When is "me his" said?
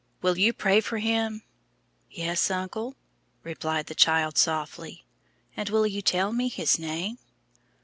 6.33-6.79